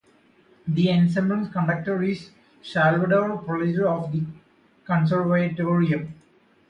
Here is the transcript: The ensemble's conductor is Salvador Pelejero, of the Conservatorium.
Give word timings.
The 0.67 0.91
ensemble's 0.91 1.49
conductor 1.49 2.01
is 2.01 2.31
Salvador 2.63 3.43
Pelejero, 3.43 3.85
of 4.05 4.11
the 4.11 4.23
Conservatorium. 4.89 6.13